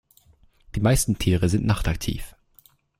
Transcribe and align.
Die 0.73 0.79
meisten 0.79 1.19
Tiere 1.19 1.47
sind 1.47 1.63
nachtaktiv. 1.63 2.33